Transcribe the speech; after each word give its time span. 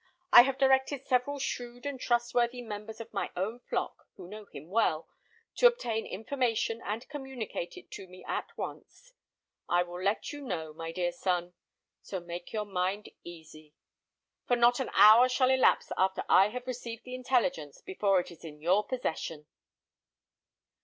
"I 0.33 0.41
have 0.41 0.57
directed 0.57 1.05
several 1.05 1.37
shrewd 1.37 1.85
and 1.85 1.99
trustworthy 2.01 2.63
members 2.63 2.99
of 2.99 3.13
my 3.13 3.29
own 3.37 3.59
flock, 3.59 4.07
who 4.15 4.27
know 4.27 4.45
him 4.45 4.67
well, 4.71 5.07
to 5.57 5.67
obtain 5.67 6.07
information, 6.07 6.81
and 6.83 7.07
communicate 7.07 7.77
it 7.77 7.91
to 7.91 8.07
me 8.07 8.25
at 8.27 8.47
once. 8.57 9.13
I 9.69 9.83
will 9.83 9.97
then 9.97 10.05
let 10.05 10.33
you 10.33 10.41
know, 10.41 10.73
my 10.73 10.91
dear 10.91 11.11
son. 11.11 11.53
So 12.01 12.19
make 12.19 12.51
your 12.51 12.65
mind 12.65 13.09
easy, 13.23 13.75
for 14.47 14.55
not 14.55 14.79
an 14.79 14.89
hour 14.95 15.29
shall 15.29 15.51
elapse 15.51 15.91
after 15.95 16.23
I 16.27 16.47
have 16.49 16.65
received 16.65 17.03
the 17.03 17.13
intelligence 17.13 17.79
before 17.81 18.19
it 18.19 18.31
is 18.31 18.43
in 18.43 18.59
your 18.59 18.83
possession." 18.83 19.45